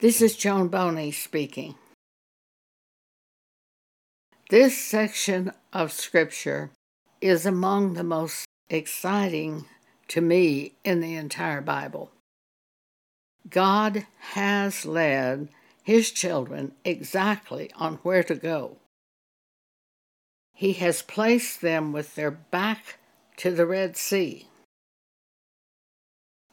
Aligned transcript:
This 0.00 0.22
is 0.22 0.34
Joan 0.34 0.68
Boney 0.68 1.12
speaking. 1.12 1.74
This 4.48 4.78
section 4.78 5.52
of 5.74 5.92
Scripture 5.92 6.70
is 7.20 7.44
among 7.44 7.92
the 7.92 8.02
most 8.02 8.46
exciting 8.70 9.66
to 10.08 10.22
me 10.22 10.72
in 10.84 11.00
the 11.00 11.16
entire 11.16 11.60
Bible. 11.60 12.10
God 13.50 14.06
has 14.20 14.86
led 14.86 15.50
His 15.82 16.10
children 16.10 16.72
exactly 16.82 17.70
on 17.76 17.96
where 17.96 18.22
to 18.22 18.34
go. 18.34 18.78
He 20.54 20.72
has 20.74 21.02
placed 21.02 21.60
them 21.60 21.92
with 21.92 22.14
their 22.14 22.30
back 22.30 22.96
to 23.36 23.50
the 23.50 23.66
Red 23.66 23.98
Sea. 23.98 24.48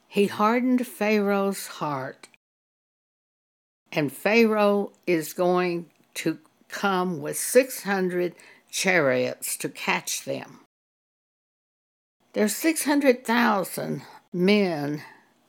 He 0.06 0.26
hardened 0.26 0.86
Pharaoh's 0.86 1.66
heart, 1.66 2.28
and 3.92 4.12
Pharaoh 4.12 4.92
is 5.06 5.32
going 5.32 5.86
to 6.14 6.38
come 6.68 7.20
with 7.20 7.38
600 7.38 8.34
chariots 8.70 9.56
to 9.56 9.68
catch 9.68 10.24
them. 10.24 10.60
There's 12.34 12.54
600,000 12.56 14.02
men 14.32 15.02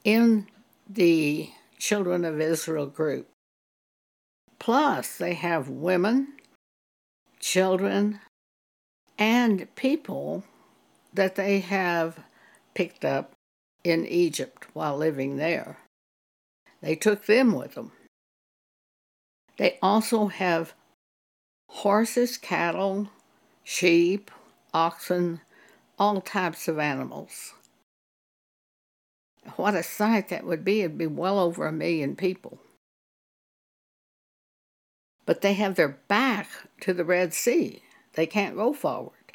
in 0.03 0.47
the 0.89 1.51
children 1.77 2.25
of 2.25 2.39
Israel 2.39 2.87
group. 2.87 3.27
Plus, 4.57 5.17
they 5.17 5.33
have 5.33 5.69
women, 5.69 6.33
children, 7.39 8.19
and 9.17 9.73
people 9.75 10.43
that 11.13 11.35
they 11.35 11.59
have 11.59 12.19
picked 12.73 13.03
up 13.03 13.33
in 13.83 14.05
Egypt 14.05 14.67
while 14.73 14.97
living 14.97 15.37
there. 15.37 15.77
They 16.81 16.95
took 16.95 17.25
them 17.25 17.53
with 17.53 17.75
them. 17.75 17.91
They 19.59 19.77
also 19.81 20.27
have 20.27 20.73
horses, 21.67 22.37
cattle, 22.37 23.09
sheep, 23.61 24.31
oxen, 24.73 25.41
all 25.99 26.21
types 26.21 26.69
of 26.69 26.79
animals. 26.79 27.53
What 29.57 29.75
a 29.75 29.83
sight 29.83 30.29
that 30.29 30.45
would 30.45 30.63
be! 30.63 30.79
It'd 30.79 30.97
be 30.97 31.07
well 31.07 31.37
over 31.37 31.67
a 31.67 31.73
million 31.73 32.15
people. 32.15 32.59
But 35.25 35.41
they 35.41 35.55
have 35.55 35.75
their 35.75 35.99
back 36.07 36.47
to 36.79 36.93
the 36.93 37.03
Red 37.03 37.33
Sea. 37.33 37.83
They 38.13 38.25
can't 38.25 38.55
go 38.55 38.71
forward. 38.71 39.33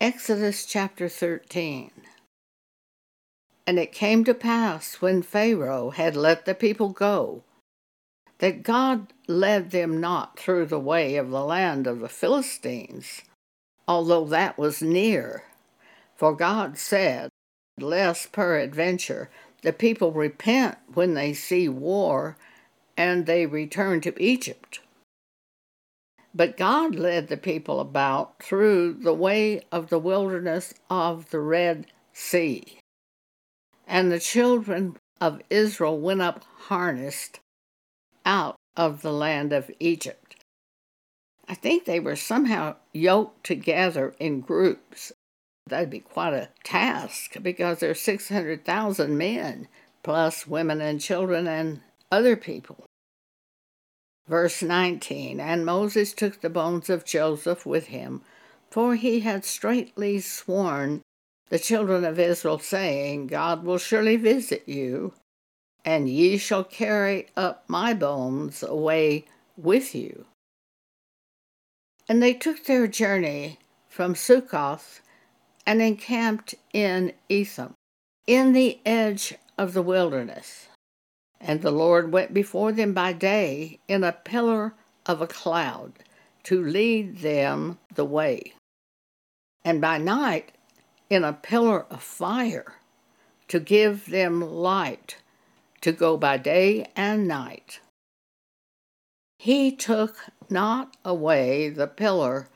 Exodus 0.00 0.66
chapter 0.66 1.08
13. 1.08 1.92
And 3.64 3.78
it 3.78 3.92
came 3.92 4.24
to 4.24 4.34
pass 4.34 4.94
when 4.94 5.22
Pharaoh 5.22 5.90
had 5.90 6.16
let 6.16 6.46
the 6.46 6.54
people 6.56 6.88
go 6.88 7.44
that 8.40 8.62
God 8.62 9.12
led 9.28 9.70
them 9.70 10.00
not 10.00 10.38
through 10.38 10.66
the 10.66 10.80
way 10.80 11.16
of 11.16 11.30
the 11.30 11.44
land 11.44 11.86
of 11.86 12.00
the 12.00 12.08
Philistines, 12.08 13.20
although 13.86 14.24
that 14.24 14.58
was 14.58 14.82
near. 14.82 15.44
For 16.16 16.34
God 16.34 16.78
said, 16.78 17.28
Lest 17.78 18.32
peradventure 18.32 19.30
the 19.62 19.74
people 19.74 20.12
repent 20.12 20.78
when 20.92 21.14
they 21.14 21.34
see 21.34 21.68
war, 21.68 22.36
and 22.96 23.26
they 23.26 23.44
return 23.44 24.00
to 24.02 24.22
Egypt. 24.22 24.80
But 26.34 26.56
God 26.56 26.94
led 26.94 27.28
the 27.28 27.36
people 27.36 27.78
about 27.78 28.42
through 28.42 28.94
the 28.94 29.14
way 29.14 29.62
of 29.70 29.90
the 29.90 29.98
wilderness 29.98 30.72
of 30.88 31.30
the 31.30 31.40
Red 31.40 31.86
Sea. 32.14 32.78
And 33.86 34.10
the 34.10 34.20
children 34.20 34.96
of 35.20 35.42
Israel 35.50 35.98
went 35.98 36.22
up 36.22 36.44
harnessed 36.68 37.40
out 38.24 38.56
of 38.76 39.02
the 39.02 39.12
land 39.12 39.52
of 39.52 39.70
Egypt. 39.80 40.36
I 41.48 41.54
think 41.54 41.84
they 41.84 41.98
were 41.98 42.16
somehow 42.16 42.76
yoked 42.92 43.44
together 43.44 44.14
in 44.20 44.40
groups. 44.40 45.12
That'd 45.66 45.90
be 45.90 46.00
quite 46.00 46.32
a 46.32 46.50
task 46.62 47.36
because 47.42 47.80
there's 47.80 48.00
600,000 48.00 49.18
men, 49.18 49.68
plus 50.02 50.46
women 50.46 50.80
and 50.80 51.00
children 51.00 51.46
and 51.46 51.80
other 52.10 52.36
people. 52.36 52.84
Verse 54.28 54.62
19 54.62 55.40
And 55.40 55.66
Moses 55.66 56.12
took 56.12 56.40
the 56.40 56.48
bones 56.48 56.88
of 56.88 57.04
Joseph 57.04 57.66
with 57.66 57.88
him, 57.88 58.22
for 58.70 58.94
he 58.94 59.20
had 59.20 59.44
straitly 59.44 60.20
sworn 60.20 61.02
the 61.48 61.58
children 61.58 62.04
of 62.04 62.18
Israel, 62.18 62.60
saying, 62.60 63.26
God 63.26 63.64
will 63.64 63.78
surely 63.78 64.14
visit 64.16 64.68
you, 64.68 65.14
and 65.84 66.08
ye 66.08 66.36
shall 66.36 66.64
carry 66.64 67.28
up 67.36 67.64
my 67.68 67.94
bones 67.94 68.62
away 68.62 69.24
with 69.56 69.94
you. 69.94 70.26
And 72.08 72.22
they 72.22 72.34
took 72.34 72.64
their 72.64 72.86
journey 72.86 73.58
from 73.88 74.14
Succoth 74.14 75.00
and 75.66 75.80
encamped 75.80 76.54
in 76.72 77.12
Etham, 77.28 77.74
in 78.26 78.52
the 78.52 78.80
edge 78.84 79.34
of 79.56 79.74
the 79.74 79.82
wilderness. 79.82 80.68
And 81.40 81.62
the 81.62 81.70
Lord 81.70 82.12
went 82.12 82.34
before 82.34 82.72
them 82.72 82.92
by 82.92 83.12
day 83.12 83.78
in 83.88 84.04
a 84.04 84.12
pillar 84.12 84.74
of 85.06 85.22
a 85.22 85.26
cloud 85.26 85.92
to 86.44 86.62
lead 86.62 87.18
them 87.18 87.78
the 87.94 88.04
way, 88.04 88.54
and 89.64 89.80
by 89.80 89.98
night 89.98 90.52
in 91.08 91.24
a 91.24 91.32
pillar 91.32 91.84
of 91.90 92.02
fire 92.02 92.74
to 93.48 93.60
give 93.60 94.10
them 94.10 94.40
light 94.40 95.16
to 95.80 95.92
go 95.92 96.16
by 96.16 96.36
day 96.36 96.86
and 96.94 97.26
night. 97.26 97.80
He 99.38 99.72
took 99.72 100.16
not 100.50 100.96
away 101.04 101.70
the 101.70 101.86
pillar 101.86 102.48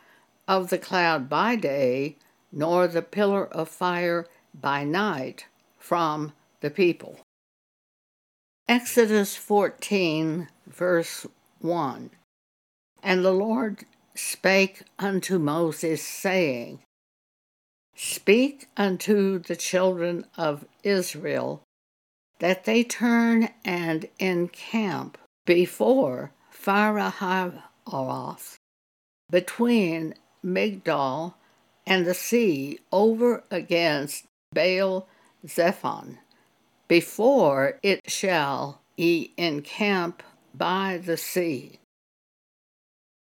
of 0.47 0.69
the 0.69 0.79
cloud 0.79 1.29
by 1.29 1.57
day, 1.57 2.17
nor 2.53 2.87
the 2.87 3.03
pillar 3.03 3.47
of 3.47 3.69
fire 3.69 4.27
by 4.55 4.85
night 4.85 5.47
from 5.79 6.33
the 6.61 6.71
people. 6.71 7.19
Exodus 8.69 9.37
14, 9.37 10.49
verse 10.67 11.27
1 11.61 12.11
And 13.03 13.25
the 13.25 13.33
Lord 13.33 13.85
spake 14.15 14.83
unto 14.99 15.39
Moses, 15.39 16.03
saying, 16.03 16.81
Speak 17.97 18.69
unto 18.77 19.39
the 19.39 19.57
children 19.57 20.27
of 20.37 20.67
Israel 20.83 21.64
that 22.39 22.65
they 22.65 22.83
turn 22.83 23.49
and 23.65 24.09
encamp 24.19 25.19
before 25.47 26.33
Pharaoh 26.51 27.55
between 29.31 30.15
Migdol 30.45 31.35
and 31.87 32.07
the 32.07 32.15
sea 32.15 32.79
over 32.93 33.45
against 33.51 34.25
Baal 34.53 35.07
Zephon, 35.47 36.19
before 36.89 37.79
it 37.83 38.01
shall 38.09 38.81
ye 38.97 39.33
encamp 39.37 40.23
by 40.55 41.01
the 41.05 41.17
sea. 41.17 41.79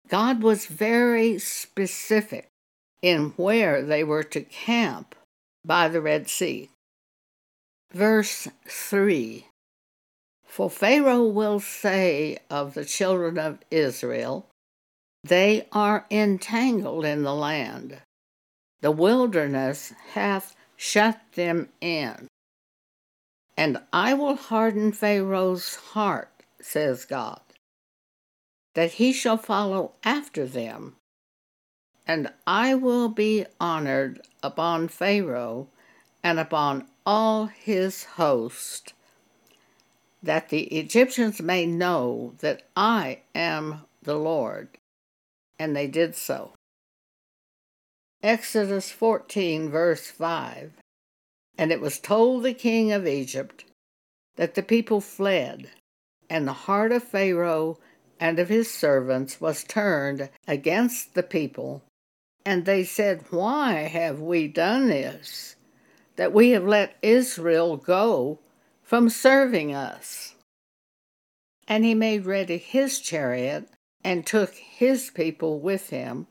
God 0.07 0.43
was 0.43 0.67
very 0.67 1.39
specific 1.39 2.47
in 3.01 3.33
where 3.37 3.81
they 3.81 4.03
were 4.03 4.23
to 4.23 4.41
camp 4.41 5.15
by 5.65 5.87
the 5.87 6.01
Red 6.01 6.29
Sea. 6.29 6.69
Verse 7.95 8.49
3 8.67 9.47
For 10.43 10.69
Pharaoh 10.69 11.27
will 11.27 11.61
say 11.61 12.37
of 12.49 12.73
the 12.73 12.83
children 12.83 13.39
of 13.39 13.59
Israel, 13.71 14.49
They 15.23 15.69
are 15.71 16.05
entangled 16.11 17.05
in 17.05 17.23
the 17.23 17.33
land. 17.33 18.01
The 18.81 18.91
wilderness 18.91 19.93
hath 20.11 20.57
shut 20.75 21.21
them 21.35 21.69
in. 21.79 22.27
And 23.55 23.77
I 23.93 24.13
will 24.13 24.35
harden 24.35 24.91
Pharaoh's 24.91 25.75
heart, 25.75 26.43
says 26.59 27.05
God, 27.05 27.39
that 28.73 28.95
he 28.95 29.13
shall 29.13 29.37
follow 29.37 29.93
after 30.03 30.45
them. 30.45 30.97
And 32.05 32.33
I 32.45 32.75
will 32.75 33.07
be 33.07 33.45
honored 33.57 34.19
upon 34.43 34.89
Pharaoh 34.89 35.69
and 36.21 36.41
upon 36.41 36.89
all 37.05 37.47
his 37.47 38.03
host, 38.03 38.93
that 40.23 40.49
the 40.49 40.63
Egyptians 40.63 41.41
may 41.41 41.65
know 41.65 42.33
that 42.39 42.63
I 42.75 43.21
am 43.33 43.81
the 44.01 44.15
Lord. 44.15 44.69
And 45.59 45.75
they 45.75 45.87
did 45.87 46.15
so. 46.15 46.51
Exodus 48.23 48.91
14, 48.91 49.69
verse 49.69 50.07
5 50.07 50.73
And 51.57 51.71
it 51.71 51.79
was 51.79 51.99
told 51.99 52.43
the 52.43 52.53
king 52.53 52.91
of 52.91 53.07
Egypt 53.07 53.65
that 54.35 54.55
the 54.55 54.63
people 54.63 54.99
fled, 54.99 55.69
and 56.29 56.47
the 56.47 56.53
heart 56.53 56.91
of 56.91 57.03
Pharaoh 57.03 57.77
and 58.19 58.39
of 58.39 58.49
his 58.49 58.71
servants 58.71 59.39
was 59.39 59.63
turned 59.63 60.29
against 60.47 61.13
the 61.13 61.23
people. 61.23 61.83
And 62.45 62.65
they 62.65 62.83
said, 62.83 63.25
Why 63.29 63.73
have 63.73 64.19
we 64.19 64.47
done 64.47 64.87
this? 64.87 65.54
That 66.15 66.33
we 66.33 66.51
have 66.51 66.65
let 66.65 66.95
Israel 67.01 67.77
go 67.77 68.39
from 68.83 69.09
serving 69.09 69.73
us. 69.73 70.35
And 71.67 71.83
he 71.83 71.95
made 71.95 72.25
ready 72.25 72.57
his 72.57 72.99
chariot 72.99 73.67
and 74.03 74.25
took 74.25 74.53
his 74.53 75.09
people 75.09 75.59
with 75.59 75.89
him. 75.89 76.27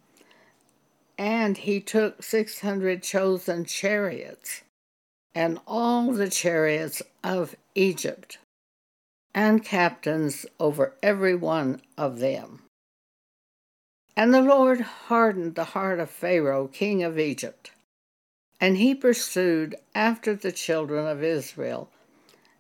And 1.18 1.58
he 1.58 1.80
took 1.80 2.22
six 2.22 2.60
hundred 2.60 3.02
chosen 3.02 3.64
chariots 3.64 4.62
and 5.34 5.58
all 5.66 6.12
the 6.12 6.30
chariots 6.30 7.02
of 7.22 7.56
Egypt 7.74 8.38
and 9.34 9.64
captains 9.64 10.46
over 10.60 10.94
every 11.02 11.34
one 11.34 11.80
of 11.98 12.20
them. 12.20 12.62
And 14.16 14.32
the 14.32 14.42
Lord 14.42 14.80
hardened 14.80 15.56
the 15.56 15.64
heart 15.64 15.98
of 15.98 16.08
Pharaoh, 16.08 16.68
king 16.68 17.02
of 17.02 17.18
Egypt, 17.18 17.72
and 18.64 18.78
he 18.78 18.94
pursued 18.94 19.76
after 19.94 20.34
the 20.34 20.50
children 20.50 21.06
of 21.06 21.22
Israel. 21.22 21.90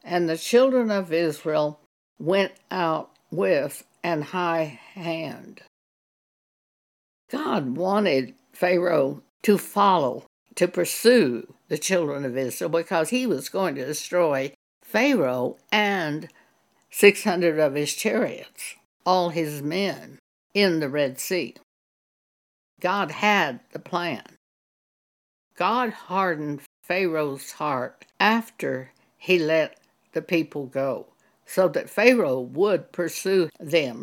And 0.04 0.28
the 0.28 0.36
children 0.36 0.90
of 0.90 1.14
Israel 1.14 1.80
went 2.18 2.52
out 2.70 3.10
with 3.30 3.86
an 4.02 4.20
high 4.20 4.78
hand. 4.92 5.62
God 7.30 7.78
wanted 7.78 8.34
Pharaoh 8.52 9.22
to 9.44 9.56
follow, 9.56 10.26
to 10.56 10.68
pursue 10.68 11.54
the 11.68 11.78
children 11.78 12.26
of 12.26 12.36
Israel, 12.36 12.68
because 12.68 13.08
he 13.08 13.26
was 13.26 13.48
going 13.48 13.74
to 13.76 13.86
destroy 13.86 14.52
Pharaoh 14.82 15.56
and 15.72 16.28
600 16.90 17.58
of 17.58 17.76
his 17.76 17.94
chariots, 17.94 18.74
all 19.06 19.30
his 19.30 19.62
men 19.62 20.18
in 20.52 20.80
the 20.80 20.90
Red 20.90 21.18
Sea. 21.18 21.54
God 22.78 23.10
had 23.10 23.60
the 23.72 23.78
plan. 23.78 24.33
God 25.56 25.90
hardened 25.90 26.62
Pharaoh's 26.82 27.52
heart 27.52 28.04
after 28.18 28.90
he 29.16 29.38
let 29.38 29.78
the 30.12 30.22
people 30.22 30.66
go, 30.66 31.06
so 31.46 31.68
that 31.68 31.90
Pharaoh 31.90 32.40
would 32.40 32.92
pursue 32.92 33.48
them. 33.60 34.02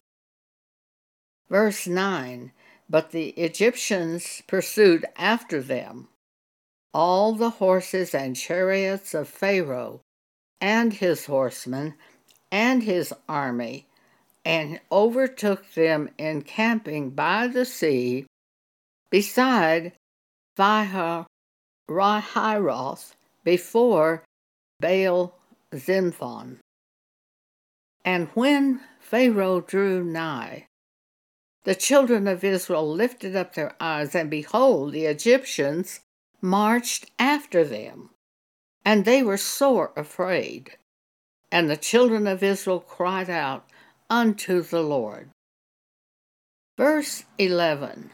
Verse 1.49 1.87
9 1.87 2.51
But 2.89 3.11
the 3.11 3.29
Egyptians 3.29 4.41
pursued 4.47 5.05
after 5.17 5.61
them 5.61 6.07
all 6.93 7.33
the 7.33 7.51
horses 7.51 8.13
and 8.13 8.35
chariots 8.35 9.13
of 9.13 9.27
Pharaoh 9.27 10.01
and 10.59 10.93
his 10.93 11.25
horsemen 11.25 11.95
and 12.51 12.83
his 12.83 13.13
army, 13.29 13.87
and 14.43 14.79
overtook 14.91 15.73
them 15.73 16.09
encamping 16.17 17.11
by 17.11 17.47
the 17.47 17.65
sea 17.65 18.25
beside 19.09 19.93
Pihahiroth 21.91 23.15
before 23.43 24.23
Baal 24.79 25.35
Zephon. 25.75 26.59
And 28.03 28.29
when 28.29 28.81
Pharaoh 28.99 29.61
drew 29.61 30.03
nigh, 30.03 30.67
the 31.63 31.75
children 31.75 32.27
of 32.27 32.43
Israel 32.43 32.89
lifted 32.89 33.35
up 33.35 33.53
their 33.53 33.75
eyes, 33.79 34.15
and 34.15 34.29
behold, 34.29 34.93
the 34.93 35.05
Egyptians 35.05 35.99
marched 36.41 37.11
after 37.19 37.63
them, 37.63 38.09
and 38.83 39.05
they 39.05 39.21
were 39.21 39.37
sore 39.37 39.91
afraid. 39.95 40.77
And 41.51 41.69
the 41.69 41.77
children 41.77 42.25
of 42.25 42.41
Israel 42.41 42.79
cried 42.79 43.29
out 43.29 43.67
unto 44.09 44.61
the 44.63 44.81
Lord. 44.81 45.29
Verse 46.77 47.25
11 47.37 48.09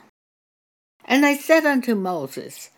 And 1.06 1.24
they 1.24 1.38
said 1.38 1.66
unto 1.66 1.96
Moses, 1.96 2.72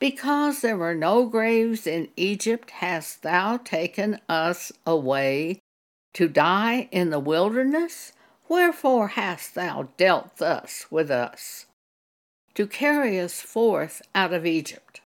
Because 0.00 0.62
there 0.62 0.78
were 0.78 0.94
no 0.94 1.26
graves 1.26 1.86
in 1.86 2.08
Egypt, 2.16 2.70
hast 2.70 3.22
thou 3.22 3.58
taken 3.58 4.18
us 4.30 4.72
away 4.86 5.60
to 6.14 6.26
die 6.26 6.88
in 6.90 7.10
the 7.10 7.20
wilderness? 7.20 8.12
Wherefore 8.48 9.08
hast 9.08 9.54
thou 9.54 9.90
dealt 9.98 10.38
thus 10.38 10.86
with 10.90 11.10
us, 11.10 11.66
to 12.54 12.66
carry 12.66 13.20
us 13.20 13.42
forth 13.42 14.00
out 14.14 14.32
of 14.32 14.46
Egypt? 14.46 15.02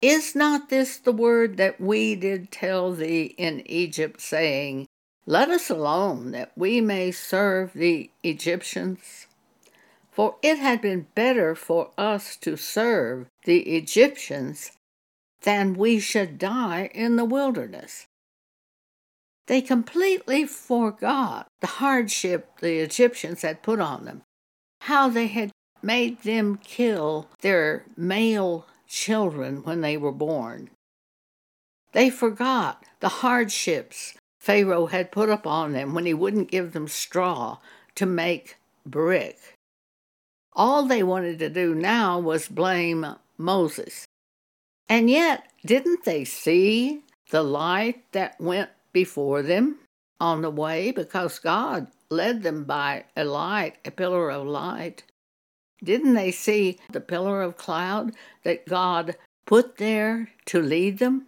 Is 0.00 0.36
not 0.36 0.68
this 0.68 0.96
the 0.96 1.12
word 1.12 1.56
that 1.56 1.80
we 1.80 2.14
did 2.14 2.52
tell 2.52 2.92
thee 2.92 3.34
in 3.36 3.68
Egypt, 3.68 4.20
saying, 4.20 4.86
Let 5.26 5.50
us 5.50 5.68
alone, 5.68 6.30
that 6.30 6.52
we 6.56 6.80
may 6.80 7.10
serve 7.10 7.72
the 7.72 8.08
Egyptians? 8.22 9.26
For 10.12 10.36
it 10.42 10.58
had 10.58 10.80
been 10.80 11.08
better 11.16 11.56
for 11.56 11.90
us 11.98 12.36
to 12.36 12.56
serve 12.56 13.26
the 13.48 13.60
Egyptians 13.60 14.72
than 15.40 15.72
we 15.72 15.98
should 15.98 16.38
die 16.38 16.90
in 16.94 17.16
the 17.16 17.24
wilderness. 17.24 18.06
They 19.46 19.62
completely 19.62 20.44
forgot 20.44 21.46
the 21.62 21.78
hardship 21.80 22.58
the 22.60 22.80
Egyptians 22.80 23.40
had 23.40 23.62
put 23.62 23.80
on 23.80 24.04
them, 24.04 24.20
how 24.82 25.08
they 25.08 25.28
had 25.28 25.50
made 25.80 26.24
them 26.24 26.58
kill 26.62 27.30
their 27.40 27.86
male 27.96 28.66
children 28.86 29.62
when 29.62 29.80
they 29.80 29.96
were 29.96 30.12
born. 30.12 30.68
They 31.92 32.10
forgot 32.10 32.84
the 33.00 33.08
hardships 33.24 34.12
Pharaoh 34.38 34.88
had 34.88 35.10
put 35.10 35.30
upon 35.30 35.72
them 35.72 35.94
when 35.94 36.04
he 36.04 36.12
wouldn't 36.12 36.50
give 36.50 36.74
them 36.74 36.86
straw 36.86 37.60
to 37.94 38.04
make 38.04 38.58
brick. 38.84 39.54
All 40.52 40.82
they 40.82 41.02
wanted 41.02 41.38
to 41.38 41.48
do 41.48 41.74
now 41.74 42.18
was 42.18 42.46
blame 42.46 43.16
Moses. 43.38 44.04
And 44.88 45.08
yet, 45.08 45.50
didn't 45.64 46.04
they 46.04 46.24
see 46.24 47.02
the 47.30 47.42
light 47.42 48.10
that 48.12 48.40
went 48.40 48.70
before 48.92 49.42
them 49.42 49.78
on 50.20 50.42
the 50.42 50.50
way 50.50 50.90
because 50.90 51.38
God 51.38 51.88
led 52.10 52.42
them 52.42 52.64
by 52.64 53.04
a 53.16 53.24
light, 53.24 53.76
a 53.84 53.90
pillar 53.90 54.30
of 54.30 54.46
light? 54.46 55.04
Didn't 55.82 56.14
they 56.14 56.32
see 56.32 56.78
the 56.90 57.00
pillar 57.00 57.42
of 57.42 57.56
cloud 57.56 58.12
that 58.42 58.66
God 58.66 59.16
put 59.46 59.76
there 59.76 60.30
to 60.46 60.60
lead 60.60 60.98
them? 60.98 61.26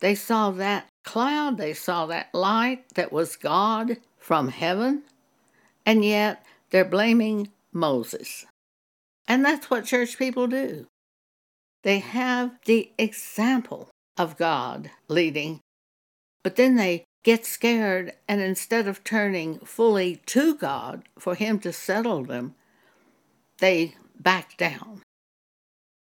They 0.00 0.16
saw 0.16 0.50
that 0.52 0.88
cloud, 1.04 1.58
they 1.58 1.74
saw 1.74 2.06
that 2.06 2.34
light 2.34 2.84
that 2.94 3.12
was 3.12 3.36
God 3.36 3.98
from 4.18 4.48
heaven, 4.48 5.02
and 5.86 6.04
yet 6.04 6.44
they're 6.70 6.84
blaming 6.84 7.50
Moses. 7.72 8.44
And 9.28 9.44
that's 9.44 9.70
what 9.70 9.84
church 9.84 10.18
people 10.18 10.48
do. 10.48 10.86
They 11.82 11.98
have 11.98 12.58
the 12.64 12.92
example 12.98 13.88
of 14.16 14.36
God 14.36 14.90
leading, 15.08 15.60
but 16.44 16.56
then 16.56 16.76
they 16.76 17.04
get 17.24 17.46
scared, 17.46 18.12
and 18.28 18.40
instead 18.40 18.88
of 18.88 19.04
turning 19.04 19.58
fully 19.60 20.16
to 20.26 20.54
God 20.54 21.04
for 21.18 21.34
Him 21.34 21.58
to 21.60 21.72
settle 21.72 22.24
them, 22.24 22.54
they 23.58 23.94
back 24.18 24.56
down. 24.56 25.02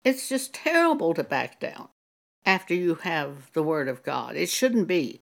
It's 0.04 0.30
just 0.30 0.54
terrible 0.54 1.14
to 1.14 1.24
back 1.24 1.60
down 1.60 1.90
after 2.46 2.74
you 2.74 2.96
have 2.96 3.52
the 3.54 3.64
Word 3.64 3.88
of 3.88 4.04
God. 4.04 4.36
It 4.36 4.50
shouldn't 4.50 4.88
be. 4.88 5.22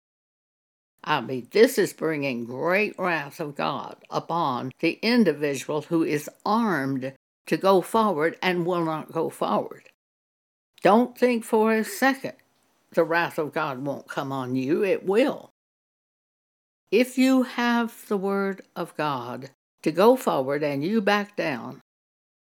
I 1.03 1.21
mean, 1.21 1.47
this 1.51 1.77
is 1.77 1.93
bringing 1.93 2.45
great 2.45 2.97
wrath 2.99 3.39
of 3.39 3.55
God 3.55 3.97
upon 4.09 4.71
the 4.79 4.99
individual 5.01 5.83
who 5.83 6.03
is 6.03 6.29
armed 6.45 7.13
to 7.45 7.57
go 7.57 7.81
forward 7.81 8.37
and 8.41 8.65
will 8.65 8.83
not 8.83 9.11
go 9.11 9.29
forward. 9.29 9.89
Don't 10.81 11.17
think 11.17 11.43
for 11.43 11.73
a 11.73 11.83
second 11.83 12.33
the 12.91 13.03
wrath 13.03 13.37
of 13.37 13.53
God 13.53 13.79
won't 13.79 14.07
come 14.07 14.31
on 14.31 14.55
you, 14.55 14.83
it 14.83 15.05
will. 15.05 15.51
If 16.91 17.17
you 17.17 17.43
have 17.43 18.07
the 18.07 18.17
Word 18.17 18.61
of 18.75 18.95
God 18.95 19.49
to 19.81 19.91
go 19.91 20.15
forward 20.15 20.63
and 20.63 20.83
you 20.83 21.01
back 21.01 21.35
down, 21.35 21.81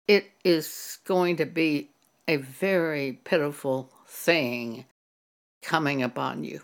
it 0.08 0.32
is 0.44 1.00
going 1.06 1.38
to 1.38 1.46
be 1.46 1.90
a 2.28 2.38
very 2.38 3.14
pitiful 3.24 3.92
thing 4.08 4.86
coming 5.62 6.04
upon 6.04 6.44
you. 6.44 6.62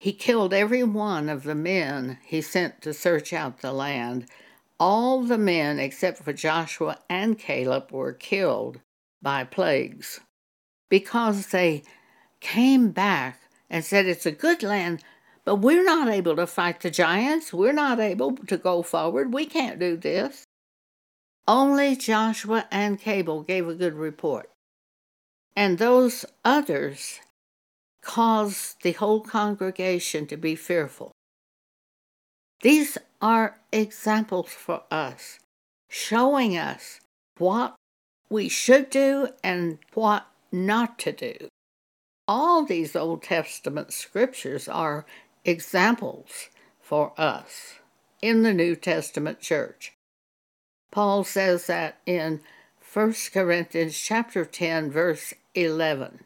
He 0.00 0.12
killed 0.12 0.54
every 0.54 0.84
one 0.84 1.28
of 1.28 1.42
the 1.42 1.54
men 1.54 2.18
he 2.24 2.40
sent 2.40 2.80
to 2.82 2.94
search 2.94 3.32
out 3.32 3.60
the 3.60 3.72
land. 3.72 4.26
All 4.80 5.22
the 5.22 5.38
men 5.38 5.78
except 5.78 6.18
for 6.18 6.32
Joshua 6.32 6.98
and 7.10 7.38
Caleb 7.38 7.90
were 7.90 8.12
killed 8.12 8.80
by 9.20 9.44
plagues 9.44 10.20
because 10.88 11.48
they 11.48 11.82
came 12.40 12.90
back 12.90 13.40
and 13.70 13.84
said, 13.84 14.06
It's 14.06 14.26
a 14.26 14.32
good 14.32 14.62
land, 14.62 15.02
but 15.44 15.56
we're 15.56 15.84
not 15.84 16.08
able 16.08 16.36
to 16.36 16.46
fight 16.46 16.80
the 16.80 16.90
giants. 16.90 17.52
We're 17.52 17.72
not 17.72 18.00
able 18.00 18.36
to 18.36 18.56
go 18.56 18.82
forward. 18.82 19.32
We 19.32 19.46
can't 19.46 19.78
do 19.78 19.96
this. 19.96 20.44
Only 21.46 21.96
Joshua 21.96 22.66
and 22.70 23.00
Caleb 23.00 23.46
gave 23.46 23.66
a 23.68 23.74
good 23.74 23.94
report. 23.94 24.50
And 25.56 25.78
those 25.78 26.24
others 26.44 27.20
caused 28.02 28.82
the 28.82 28.92
whole 28.92 29.20
congregation 29.20 30.26
to 30.26 30.36
be 30.36 30.54
fearful. 30.54 31.12
These 32.62 32.98
are 33.20 33.58
examples 33.72 34.50
for 34.50 34.82
us, 34.90 35.38
showing 35.88 36.56
us 36.56 37.00
what 37.38 37.74
we 38.28 38.48
should 38.48 38.90
do 38.90 39.28
and 39.42 39.78
what 39.94 40.26
not 40.52 40.98
to 41.00 41.12
do. 41.12 41.48
all 42.26 42.64
these 42.64 42.94
Old 42.94 43.22
Testament 43.22 43.92
scriptures 43.92 44.68
are 44.68 45.06
examples 45.44 46.50
for 46.80 47.12
us 47.18 47.76
in 48.20 48.42
the 48.42 48.52
New 48.52 48.76
Testament 48.76 49.40
church. 49.40 49.94
Paul 50.90 51.24
says 51.24 51.66
that 51.66 51.98
in 52.06 52.40
1 52.92 53.14
Corinthians 53.32 53.98
chapter 53.98 54.44
10 54.44 54.90
verse 54.90 55.34
11. 55.54 56.24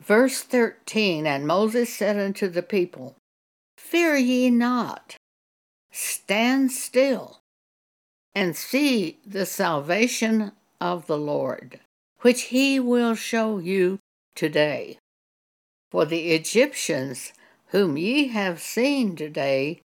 Verse 0.00 0.42
13 0.42 1.26
And 1.26 1.46
Moses 1.46 1.94
said 1.94 2.18
unto 2.18 2.48
the 2.48 2.62
people, 2.62 3.16
Fear 3.76 4.16
ye 4.16 4.50
not, 4.50 5.16
stand 5.92 6.72
still, 6.72 7.40
and 8.34 8.56
see 8.56 9.18
the 9.26 9.46
salvation 9.46 10.52
of 10.80 11.06
the 11.06 11.18
Lord, 11.18 11.80
which 12.22 12.42
he 12.44 12.80
will 12.80 13.14
show 13.14 13.58
you 13.58 13.98
today. 14.34 14.98
For 15.90 16.04
the 16.04 16.30
Egyptians 16.30 17.32
whom 17.68 17.96
ye 17.96 18.28
have 18.28 18.60
seen 18.60 19.14
today, 19.16 19.82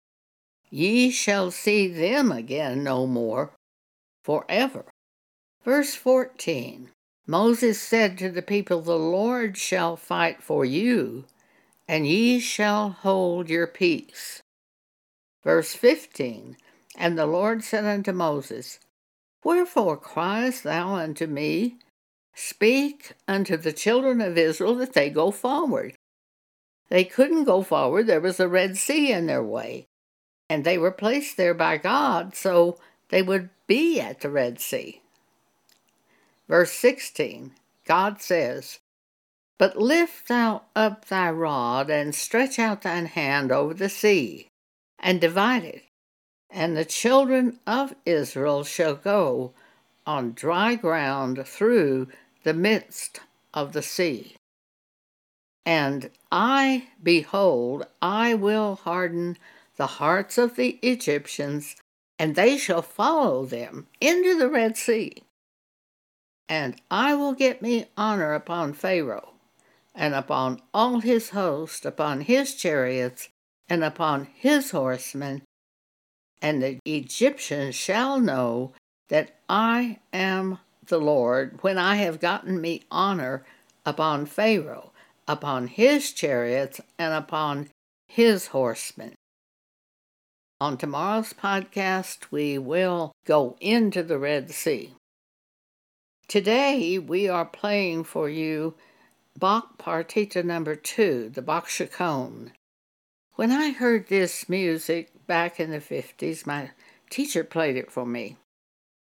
ye 0.70 1.10
shall 1.10 1.50
see 1.50 1.88
them 1.88 2.30
again 2.30 2.84
no 2.84 3.06
more 3.06 3.52
forever. 4.22 4.84
Verse 5.64 5.94
14 5.94 6.90
Moses 7.26 7.80
said 7.80 8.16
to 8.18 8.30
the 8.30 8.42
people, 8.42 8.82
The 8.82 8.98
Lord 8.98 9.56
shall 9.56 9.96
fight 9.96 10.42
for 10.42 10.64
you, 10.64 11.24
and 11.88 12.06
ye 12.06 12.38
shall 12.38 12.90
hold 12.90 13.50
your 13.50 13.66
peace. 13.66 14.42
Verse 15.42 15.74
15 15.74 16.56
And 16.96 17.18
the 17.18 17.26
Lord 17.26 17.64
said 17.64 17.84
unto 17.84 18.12
Moses, 18.12 18.78
Wherefore 19.42 19.96
criest 19.96 20.62
thou 20.62 20.94
unto 20.94 21.26
me? 21.26 21.78
Speak 22.38 23.12
unto 23.26 23.56
the 23.56 23.72
children 23.72 24.20
of 24.20 24.36
Israel 24.36 24.74
that 24.74 24.92
they 24.92 25.08
go 25.08 25.30
forward. 25.30 25.96
They 26.90 27.02
couldn't 27.02 27.44
go 27.44 27.62
forward, 27.62 28.06
there 28.06 28.20
was 28.20 28.38
a 28.38 28.46
Red 28.46 28.76
Sea 28.76 29.10
in 29.10 29.24
their 29.26 29.42
way, 29.42 29.86
and 30.50 30.62
they 30.62 30.76
were 30.76 30.92
placed 30.92 31.38
there 31.38 31.54
by 31.54 31.78
God 31.78 32.36
so 32.36 32.78
they 33.08 33.22
would 33.22 33.48
be 33.66 33.98
at 33.98 34.20
the 34.20 34.28
Red 34.28 34.60
Sea. 34.60 35.00
Verse 36.46 36.72
16 36.72 37.52
God 37.86 38.20
says, 38.20 38.80
But 39.56 39.78
lift 39.78 40.28
thou 40.28 40.64
up 40.76 41.06
thy 41.06 41.30
rod, 41.30 41.88
and 41.88 42.14
stretch 42.14 42.58
out 42.58 42.82
thine 42.82 43.06
hand 43.06 43.50
over 43.50 43.72
the 43.72 43.88
sea, 43.88 44.48
and 44.98 45.22
divide 45.22 45.64
it, 45.64 45.84
and 46.50 46.76
the 46.76 46.84
children 46.84 47.60
of 47.66 47.94
Israel 48.04 48.62
shall 48.62 48.94
go 48.94 49.54
on 50.06 50.32
dry 50.32 50.74
ground 50.74 51.42
through 51.46 52.08
the 52.46 52.54
midst 52.54 53.18
of 53.52 53.72
the 53.72 53.82
sea. 53.82 54.36
And 55.66 56.10
I, 56.30 56.86
behold, 57.02 57.88
I 58.00 58.34
will 58.34 58.76
harden 58.76 59.36
the 59.76 59.88
hearts 59.98 60.38
of 60.38 60.54
the 60.54 60.78
Egyptians, 60.80 61.74
and 62.20 62.36
they 62.36 62.56
shall 62.56 62.82
follow 62.82 63.46
them 63.46 63.88
into 64.00 64.38
the 64.38 64.48
Red 64.48 64.76
Sea. 64.76 65.24
And 66.48 66.80
I 66.88 67.16
will 67.16 67.32
get 67.32 67.62
me 67.62 67.86
honor 67.96 68.32
upon 68.32 68.74
Pharaoh, 68.74 69.32
and 69.92 70.14
upon 70.14 70.62
all 70.72 71.00
his 71.00 71.30
host, 71.30 71.84
upon 71.84 72.20
his 72.20 72.54
chariots, 72.54 73.28
and 73.68 73.82
upon 73.82 74.28
his 74.32 74.70
horsemen, 74.70 75.42
and 76.40 76.62
the 76.62 76.78
Egyptians 76.84 77.74
shall 77.74 78.20
know 78.20 78.72
that 79.08 79.40
I 79.48 79.98
am 80.12 80.60
the 80.86 81.00
Lord 81.00 81.58
when 81.62 81.78
I 81.78 81.96
have 81.96 82.20
gotten 82.20 82.60
me 82.60 82.82
honor 82.90 83.44
upon 83.84 84.26
Pharaoh, 84.26 84.92
upon 85.28 85.68
his 85.68 86.12
chariots, 86.12 86.80
and 86.98 87.14
upon 87.14 87.70
his 88.08 88.48
horsemen. 88.48 89.14
On 90.60 90.76
tomorrow's 90.76 91.32
podcast, 91.32 92.30
we 92.30 92.56
will 92.58 93.12
go 93.26 93.56
into 93.60 94.02
the 94.02 94.18
Red 94.18 94.50
Sea. 94.50 94.94
Today, 96.28 96.98
we 96.98 97.28
are 97.28 97.44
playing 97.44 98.04
for 98.04 98.28
you 98.28 98.74
Bach 99.38 99.78
Partita 99.78 100.42
number 100.42 100.74
two, 100.74 101.28
the 101.28 101.42
Bach 101.42 101.68
Chaconne. 101.68 102.52
When 103.34 103.52
I 103.52 103.70
heard 103.70 104.08
this 104.08 104.48
music 104.48 105.10
back 105.26 105.60
in 105.60 105.70
the 105.70 105.78
50s, 105.78 106.46
my 106.46 106.70
teacher 107.10 107.44
played 107.44 107.76
it 107.76 107.92
for 107.92 108.06
me 108.06 108.38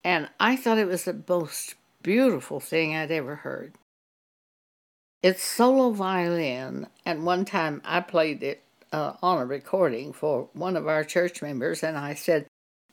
and 0.05 0.29
I 0.39 0.57
thought 0.57 0.79
it 0.79 0.89
was 0.89 1.05
the 1.05 1.23
most 1.29 1.75
beautiful 2.03 2.61
thing 2.61 2.95
I'd 2.95 3.11
ever 3.11 3.37
heard. 3.37 3.75
It's 5.23 5.43
solo 5.43 5.91
violin, 5.91 6.87
and 7.05 7.27
one 7.27 7.45
time 7.45 7.83
I 7.85 8.01
played 8.01 8.43
it 8.43 8.63
uh, 8.93 9.15
on 9.23 9.39
a 9.39 9.45
recording 9.47 10.13
for 10.13 10.49
one 10.53 10.77
of 10.77 10.87
our 10.87 11.03
church 11.03 11.43
members, 11.43 11.83
and 11.83 11.99
I 11.99 12.15
said, 12.15 12.47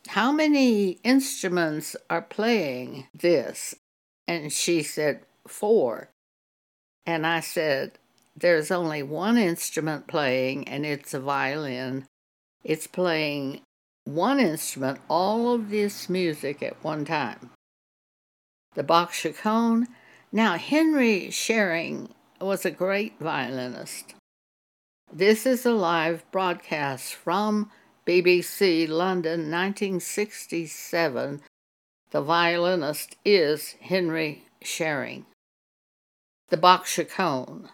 How 0.07 0.31
many 0.31 0.97
instruments 1.03 1.95
are 2.09 2.21
playing 2.21 3.07
this? 3.13 3.75
And 4.27 4.51
she 4.51 4.81
said, 4.81 5.21
Four. 5.47 6.09
And 7.05 7.27
I 7.27 7.41
said, 7.41 7.99
There's 8.35 8.71
only 8.71 9.03
one 9.03 9.37
instrument 9.37 10.07
playing, 10.07 10.67
and 10.67 10.85
it's 10.85 11.13
a 11.13 11.19
violin. 11.19 12.07
It's 12.63 12.87
playing 12.87 13.61
one 14.05 14.39
instrument 14.39 14.99
all 15.09 15.53
of 15.53 15.69
this 15.69 16.09
music 16.09 16.61
at 16.61 16.83
one 16.83 17.05
time. 17.05 17.51
The 18.75 18.83
Bach 18.83 19.13
Chaconne. 19.13 19.87
Now, 20.31 20.57
Henry 20.57 21.27
Szeryng 21.29 22.09
was 22.41 22.65
a 22.65 22.71
great 22.71 23.13
violinist. 23.19 24.15
This 25.11 25.45
is 25.45 25.65
a 25.65 25.71
live 25.71 26.23
broadcast 26.31 27.13
from 27.13 27.69
BBC 28.07 28.89
London 28.89 29.51
1967. 29.51 31.41
The 32.09 32.21
violinist 32.21 33.15
is 33.23 33.75
Henry 33.79 34.45
Szeryng. 34.63 35.25
The 36.49 36.57
Bach 36.57 36.85
Chaconne. 36.85 37.69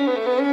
Mm-hmm. 0.00 0.49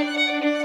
Música 0.00 0.59